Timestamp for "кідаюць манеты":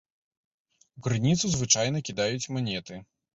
2.09-3.01